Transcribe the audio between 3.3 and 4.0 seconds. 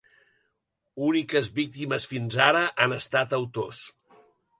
autors.